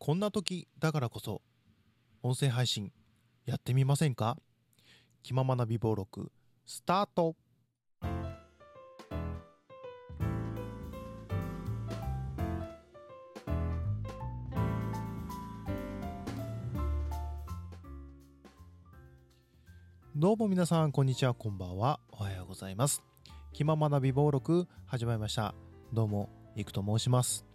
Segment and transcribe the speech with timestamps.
[0.00, 1.42] こんな時だからこそ
[2.22, 2.92] 音声配信
[3.46, 4.36] やってみませんか？
[5.24, 6.30] 気ままな美貌録
[6.64, 7.34] スタート。
[20.14, 21.98] どうも皆さんこんにちはこんばんは。
[22.12, 23.02] おはようございます。
[23.52, 25.54] 気ままな美貌録始まりました。
[25.92, 27.47] どうもいくと申します。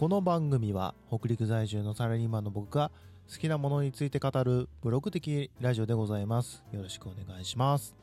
[0.00, 2.90] この番組は北陸在住のサラリーマンの僕が
[3.30, 6.64] 好きなものについて語るブログ的ラジオでございます。
[6.72, 7.94] よろしくお願いします。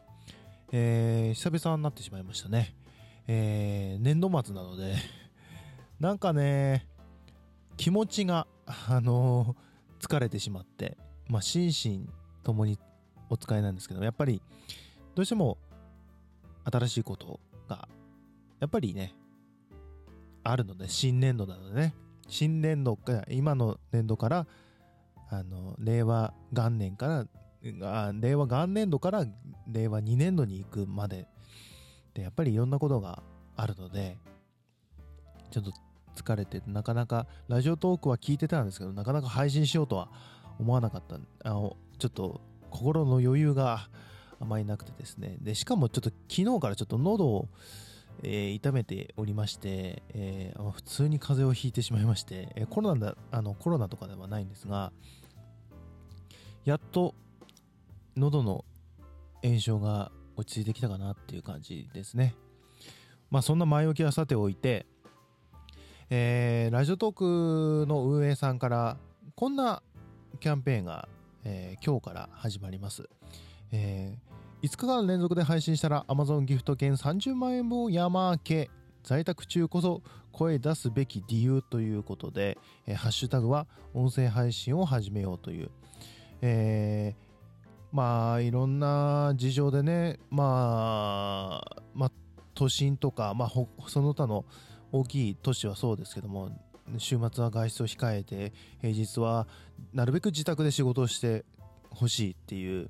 [0.71, 2.75] えー、久々になってしまいましたね。
[3.27, 4.93] えー、年度末なので。
[5.99, 6.85] なんかね
[7.77, 12.09] 気持ちがあのー、疲れてしまってまあ心身
[12.43, 12.77] ともに
[13.31, 14.39] お使いなんですけどやっぱり
[15.15, 15.57] どうしても
[16.63, 17.89] 新しいことが
[18.59, 19.15] やっぱりね
[20.49, 21.93] あるので新年度なのでね。
[22.29, 24.47] 新年度か今の年度から
[25.29, 27.25] あの令和元年から
[28.13, 29.25] 令和元年度から
[29.71, 31.25] 令和2年度に行くまで
[32.13, 33.23] でやっぱりいろんなことが
[33.55, 34.17] あるので
[35.51, 35.71] ちょっと
[36.15, 40.09] 疲れてなかなかラジオトークは聞いてたんですけどなかなか配信しようとは
[40.59, 41.15] 思わなかった。
[41.49, 43.87] あのちょっと心の余裕が
[44.39, 45.37] あまりなくてですね。
[45.41, 47.49] で、しかもちょっと昨日からちょっと喉を、
[48.23, 54.91] えー、痛めておりまして、えー、普通に風邪をひいてしまいまして、えー、コロナだ、あの、コロナとかではないんですが、
[56.65, 57.15] やっと
[58.15, 58.65] 喉の
[59.43, 62.35] 炎症が落ち着いてきたかなっていう感じですね。
[63.29, 64.85] まあそんな前置きはさておいて、
[66.09, 68.97] えー、ラジオトークの運営さんから
[69.35, 69.83] こんな
[70.39, 71.09] キャンペーンが
[71.49, 73.07] えー、今日から始まります。
[73.71, 74.26] えー、
[74.63, 78.71] 5日間連続で配信したら Amazon ギフト券30万円分を山分け
[79.03, 85.69] 在宅中こそ声出すべき理由ということで、えー、ハッシュタグは音声配信を始めようという、
[86.41, 92.11] えー、まあいろんな事情でねまあまあ
[92.55, 93.51] 都心とか、まあ、
[93.87, 94.43] その他の
[94.91, 96.49] 大きい都市はそうですけども
[96.97, 99.47] 週末は外出を控えて平日は
[99.93, 101.45] なるべく自宅で仕事をして
[101.91, 102.89] ほしいっていう、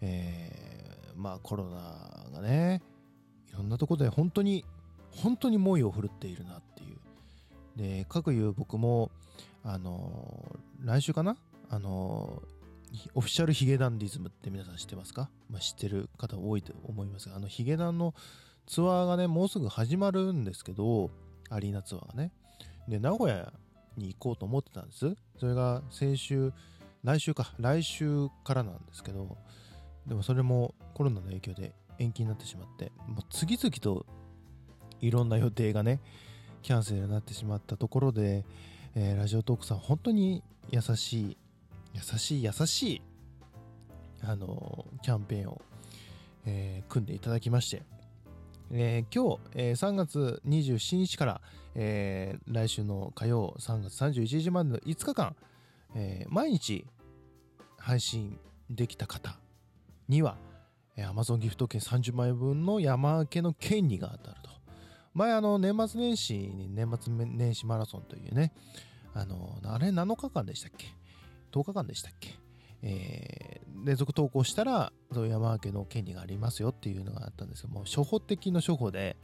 [0.00, 2.82] えー、まあコロナがね
[3.50, 4.64] いろんなところで本当に
[5.10, 6.96] 本当に猛威を振るっているなっていう。
[7.76, 9.10] でかくいう僕も
[9.64, 11.36] あの来週かな？
[11.68, 12.42] あの
[13.14, 18.14] オフィシャルヒゲダンディズムって皆さん知ってますか、まあ、知ってる方多いと思いますがあのヒゲダンの
[18.66, 21.10] ツアーがねもうすぐ始まるんですけど
[21.50, 22.32] アリーナツアーがね。
[22.88, 23.52] で、名古屋
[23.96, 25.16] に行こうと思ってたんです。
[25.40, 26.52] それが先週、
[27.02, 29.36] 来週か、来週からなんですけど、
[30.06, 34.06] でもそれもコロナの影響で延期になってしまって、もう次々と
[35.00, 36.00] いろんな予定がね、
[36.62, 38.44] キャンセルになってしまったところで、
[38.94, 41.36] えー、ラジオトークさん本当に優しい、
[41.94, 43.02] 優しい、優しい、
[44.22, 45.60] あの、キャンペーンを、
[46.44, 47.82] えー、組んでいただきまして、
[48.72, 51.40] えー、今日、えー、3月27日から、
[51.74, 55.36] えー、来週の火曜3月31日までの5日間、
[55.94, 56.84] えー、毎日
[57.78, 58.38] 配信
[58.70, 59.38] できた方
[60.08, 60.36] には、
[60.96, 64.50] えー、Amazon ギフト券30万円分の山分けの権利が当たると。
[65.14, 68.52] 前、あの、年末年始に年末年始マラソンというね、
[69.14, 70.86] あの、あれ7日間でしたっけ
[71.52, 72.34] ?10 日間でしたっけ？
[72.82, 79.16] えー、連続投稿したら、山分けの権利がありますよっていうのがあったんですけども、初歩的の初歩で、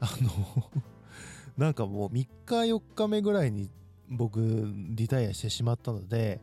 [0.00, 0.70] あの
[1.56, 3.70] なんかもう3日4日目ぐらいに
[4.08, 6.40] 僕、リタイアしてしまったので、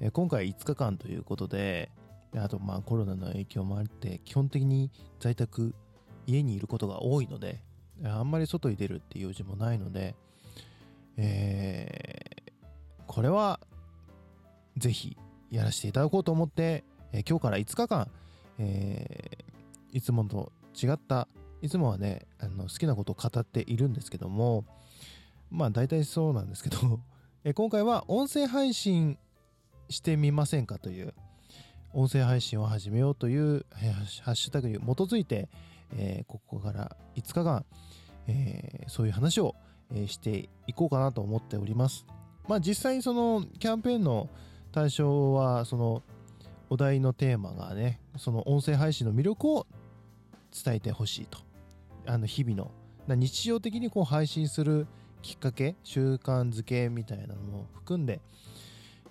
[0.00, 1.90] えー、今回5日間ということで、
[2.36, 5.74] あとまあコロナの影響もあって、基本的に在宅、
[6.26, 7.60] 家にいることが多いので、
[8.04, 10.14] あんまり外に出るっていう用事もないので、
[11.16, 12.52] えー、
[13.06, 13.60] これは、
[14.76, 15.16] ぜひ
[15.50, 18.08] やらせていただこうと思って、えー、今日から5日間、
[18.58, 21.28] えー、いつもと違った、
[21.60, 24.64] いつもはね、あの好きなことを語っているんですけども、
[25.50, 27.00] まあ大体そうなんですけど、
[27.44, 29.18] えー、今回は音声配信
[29.88, 31.12] してみませんかという、
[31.92, 33.66] 音声配信を始めようという、
[34.22, 35.48] ハッシュタグに基づいて、
[35.96, 37.64] えー、ここから5日間、
[38.28, 39.56] えー、そういう話を、
[39.92, 42.06] えー、していこうかなと思っております。
[42.48, 44.28] まあ実際にそのキャンペーンの
[44.72, 46.02] 対象はその
[46.68, 49.66] お題のテーマがねその音声配信の魅力を
[50.64, 51.38] 伝えてほしいと
[52.06, 52.70] あの日々の
[53.16, 54.86] 日常的にこう配信する
[55.22, 58.20] きっかけ習慣づけみたいなのも含んで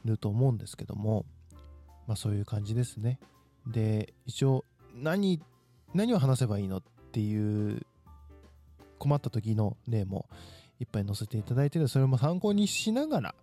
[0.05, 1.25] ると思うんですけども
[2.09, 3.19] まあそういう感じですね
[3.65, 5.39] で一応何
[5.93, 6.83] 何を話せばいいのっ
[7.13, 7.85] ていう
[8.97, 10.27] 困った時の例も
[10.81, 13.35] いっぱい載せていただいてるそれも参考にしながら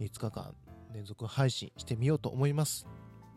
[0.00, 0.54] 5日間
[0.92, 2.86] 連続配信してみようと思います。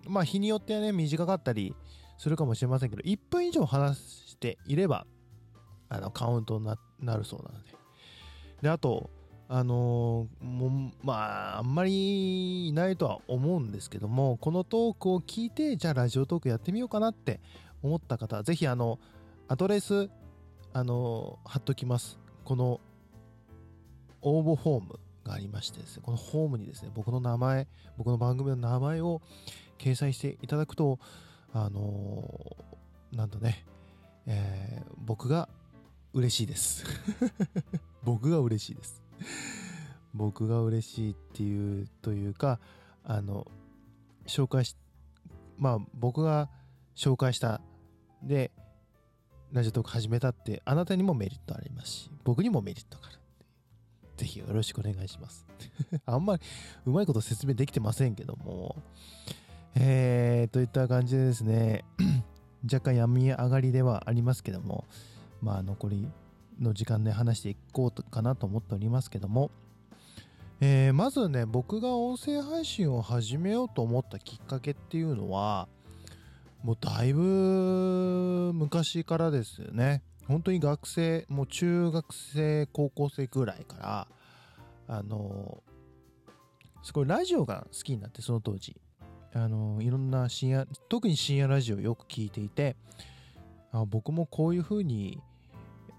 [0.07, 1.75] まあ日によってはね、短かったり
[2.17, 5.05] するかもしれませんけど、1分以上話していれば、
[5.89, 6.65] あの、カウントに
[6.99, 7.69] なるそうなので。
[8.61, 9.09] で、あと、
[9.47, 11.91] あのー、もまあ、あんまり
[12.73, 17.39] いないとは思うんですけども、このトークを聞いて、じゃあラジオトークやってみようかなって
[17.83, 18.99] 思った方は、ぜひあの、
[19.47, 20.09] アドレス、
[20.73, 22.17] あの、貼っときます。
[22.43, 22.81] この
[24.23, 29.21] 応募フォームがありましてですね、このホームにですね、僕の名前、僕の番組の名前を
[29.77, 30.97] 掲載していただくと、
[31.53, 32.57] あの、
[33.11, 33.65] なんとね、
[34.25, 35.47] えー、僕が
[36.13, 36.85] 嬉しいです
[38.03, 39.03] 僕が嬉しいです
[40.13, 42.59] 僕が嬉しいっていうというか
[43.03, 43.47] あの
[44.27, 44.75] 紹介し
[45.57, 46.49] まあ僕が
[46.95, 47.61] 紹介した
[48.21, 48.51] で
[49.51, 53.19] ラジオトーク始めたってあなたにもメリットありますし僕にもメリットがある
[54.17, 55.45] ぜひよろしくお願いします。
[56.05, 56.41] あんまり
[56.85, 58.75] うまいこと説明できてませんけども。
[59.75, 61.83] えー、といった感じでですね
[62.71, 64.85] 若干病み上がりではありますけども
[65.41, 66.07] まあ残り
[66.59, 69.49] の時間で話していこうかなと思っておりますけども、
[70.61, 75.67] えー、まずね僕が音声配信を始めようと思ったきっかけっていうのは
[76.63, 80.01] もうだいぶ昔からですよね。
[80.27, 84.07] 本当に学生もう中学生高校生ぐらいから
[84.87, 85.61] あの
[86.81, 88.79] すごいラジオが好きになってその当時。
[89.35, 92.75] あのいろんな深夜特に深夜ラジオよく聞いていて
[93.71, 95.19] あ僕もこういう風に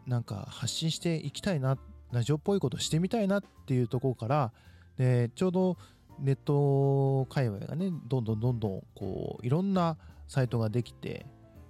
[0.07, 4.53] なんか発信していきたいなってラジオっぽいことしてみたいなっていうところから
[4.97, 5.77] でちょうど
[6.21, 9.97] ネット界隈がねどんどんどんどんこういろんな
[10.29, 11.27] サイトができて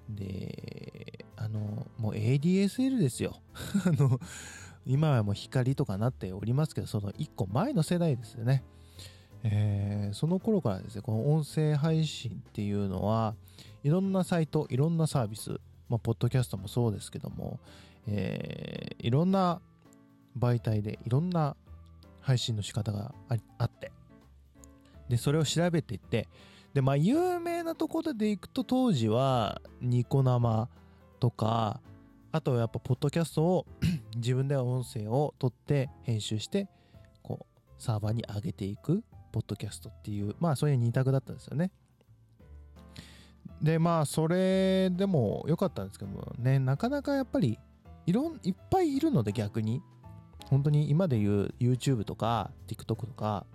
[0.08, 3.41] であのもう ADSL ですよ。
[3.87, 4.20] あの
[4.87, 8.62] 今はもう光とかなっておりますけどその1個前の世代ですよね。
[9.44, 13.35] えー、その頃からですねこの音声配信っていうのは
[13.82, 17.61] いろんなサイトいろんなサービスまあ、ポッドキャストもそうですけども、
[18.06, 19.61] えー、いろんな
[20.38, 21.56] 媒体でいろんな
[22.20, 23.14] 配信の仕方が
[23.58, 23.92] あって。
[25.08, 26.28] でそれを調べていって
[26.72, 30.69] でまあ有名なところでいくと当時はニコ生
[31.20, 31.81] とか
[32.32, 33.66] あとはやっぱポッドキャストを
[34.16, 36.69] 自分では音声を取って編集して
[37.22, 41.70] こうサーバーに上げていくポッドキャストっていうまあそういう二択だったんですよね。
[43.62, 47.58] でまあそれでも良かったんですけどもねなかなかやっぱり
[48.06, 49.82] いろんいっぱいいるので逆に。
[50.50, 53.46] 本当に今で言う YouTube とか TikTok とか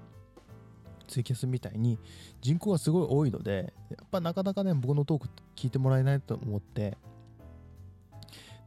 [1.08, 1.98] ツイキャスみたいに
[2.42, 6.98] 人口がすごい多いのでやっぱなかなかね僕のトーク聞いてもらえないと思って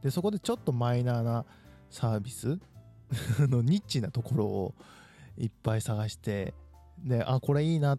[0.01, 1.45] でそこでちょっとマイナーな
[1.89, 2.59] サービス
[3.47, 4.75] のニッチなところを
[5.37, 6.53] いっぱい探して
[6.99, 7.97] であこれいいな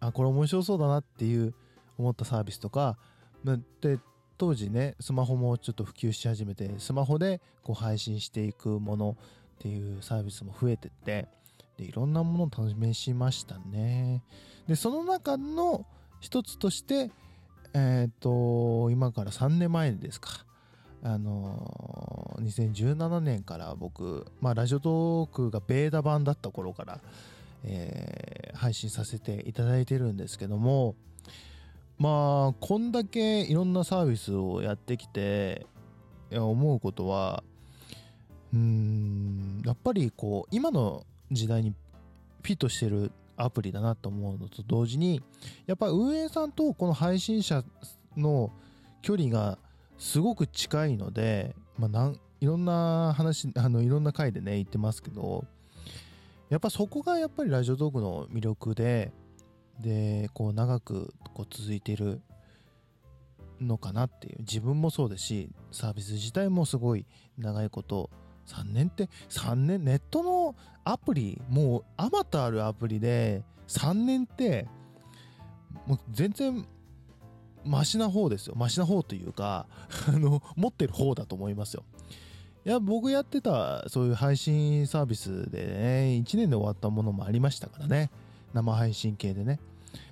[0.00, 1.54] あこれ面白そうだなっていう
[1.96, 2.98] 思ったサービスとか
[3.80, 3.98] で
[4.36, 9.16] 当時ねスマホもちょっと普及し始めてスマホでこう配信していくもの
[9.54, 11.28] っていうサービスも増えてて
[11.76, 14.22] でいろんなものを試しましたね。
[14.68, 15.86] でその中の
[16.20, 17.10] 一つとして
[17.72, 20.44] えっ、ー、と今から3年前ですか。
[21.02, 27.00] あの2017年から僕、まあ、ラジオトークがベータ版だった頃から、
[27.62, 30.94] えー、配信させていただいてるんですけども、
[31.98, 35.66] まあこんだけいろんなサービスをやってきて
[36.32, 37.44] 思うことは
[38.54, 41.74] うんやっぱりこう今の時代に
[42.42, 45.20] フィットしてるアプリだなと思うのと同時に
[45.66, 47.64] やっぱ運営さんとこの配信者
[48.16, 48.52] の
[49.02, 49.58] 距離が
[49.98, 55.44] すごく近いので、まあ、なんいろんな話あのいろんな回でね言ってますけど
[56.48, 59.12] やっぱそこがやっぱりラジオトークの魅力で
[59.80, 62.20] でこう長くこう続いてる
[63.60, 64.36] のかなっていう。
[64.40, 67.06] 自分もそうですしサービス自体もすごい
[67.38, 68.10] 長いこと
[68.46, 74.66] 3年って3年ネットのアプリもうあまたあるアプリで3年って
[75.86, 76.66] もう全然
[77.64, 79.66] マシな方ですよマシな方というか
[80.08, 81.84] あの持ってる方だと思いますよ
[82.66, 88.10] いや僕やってたそういう配信サービスでね1年で終わったものもありましたからね
[88.54, 89.60] 生配信系でね。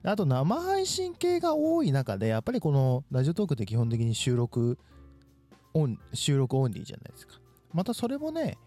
[0.04, 4.78] あと生配信系が多い中で、やっぱりこのラジオトークって基本的に収録
[5.74, 7.34] オン、収録オンリーじゃないですか。
[7.73, 8.59] またそれもね、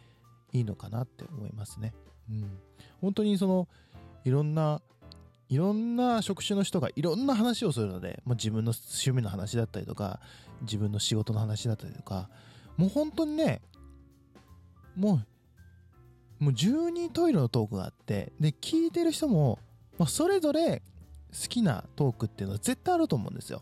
[0.51, 1.93] いいのかなって思いますね。
[2.29, 2.59] うん。
[3.01, 3.67] 本当にその、
[4.23, 4.81] いろんな、
[5.49, 10.19] いろんな職種の人がいろんな話をするので、まあ、自分の趣味の話だったりとか、
[10.61, 12.29] 自分の仕事の話だったりとか、
[12.77, 13.61] もう本当にね、
[14.95, 15.27] もう
[16.39, 19.59] もう12トイレのトークがあってで聞いてる人も、
[19.97, 20.81] まあ、それぞれ
[21.31, 23.61] 好きなトークっていうのは絶対あると思うんですよ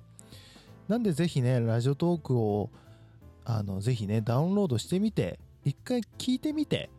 [0.88, 2.70] なんでぜひねラジオトークを
[3.46, 6.90] あのぜひねダウンロードしてみて一回聞いてみて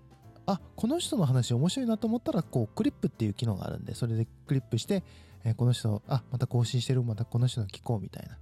[0.46, 5.02] あこの人の話面白いなと思ったらこうクリップっていう機能があるんでそれでクリップして、
[5.44, 8.34] えーこの人あまた更新してるまたこの人の聞こうみたいな。
[8.34, 8.36] っ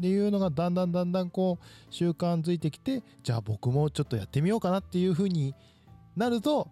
[0.00, 5.54] ていうのがだんだんだんだんこう習慣づいてきてじゃあ僕もちょっとやってみようかなっていう風に
[6.16, 6.68] なると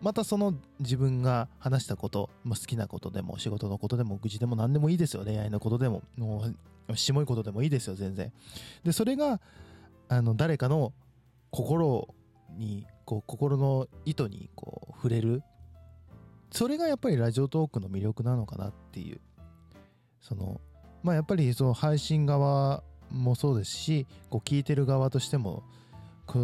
[0.00, 5.22] またその自分が話したこと、まあ、好きなことでも仕事のことでも愚痴でも何でもいいですよ。
[5.22, 6.44] 恋愛のことでもも
[6.88, 8.32] うしもいことでもいいですよ全然。
[8.84, 9.40] でそれが
[10.12, 10.92] あの誰かの
[11.50, 12.14] 心
[12.50, 15.42] にこう心の糸にこう触れる。
[16.50, 19.20] それがやっぱりラジオトークの魅力なのかなっていう。
[20.20, 20.60] その
[21.02, 25.62] まあやっぱりその配信側もそうですしこう聞いてる側としても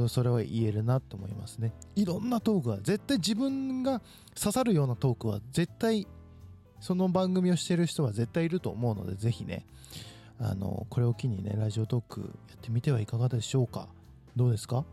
[0.08, 1.74] それは言えるなと思いますね。
[1.94, 4.00] いろんなトークが絶対自分が
[4.34, 6.06] 刺さるようなトークは絶対
[6.80, 9.66] その番組をしてる人は絶対いると思うのでぜひね。
[10.40, 13.88] あのこれを機にねラジオトークやってみてはいかがでしょうか？
[14.36, 14.84] どうですか？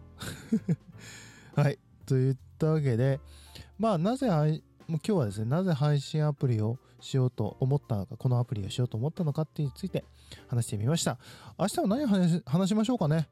[1.55, 1.77] はい。
[2.05, 3.19] といったわけで
[3.79, 4.59] まあなぜ今
[4.99, 10.03] 日はですねなぜ配信アプリをしようと思ったのかこのアプリをしようと思ったのかっていうについて
[10.47, 11.17] 話してみました。
[11.59, 13.27] 明日は何話し話しましょうかね？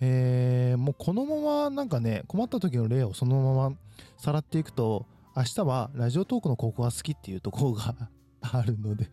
[0.00, 3.76] えー、もうこのままなんかね困った時の例をそのまま
[4.18, 7.94] さらっていくと明日はラジオトークのここが好きっていうところが
[8.42, 9.10] あるので。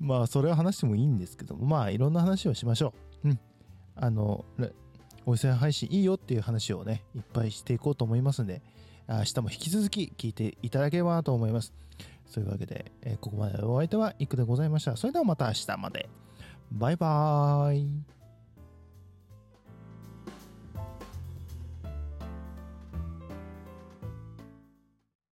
[0.00, 3.28] まあそれは話してもいいんですけどもまあいろんな話をしましょう。
[3.28, 3.40] うん。
[3.94, 4.72] あのレ
[5.26, 8.62] 音声配信いいよっていう話をねいっぱいしていこうと思いますんで
[9.06, 11.74] 明日も引き続き聞いていただければなと思います。
[12.26, 14.96] そういうわけで、えここまでお相手はいくでございました。
[14.96, 16.08] それではまた明日まで。
[16.70, 18.19] バイバーイ。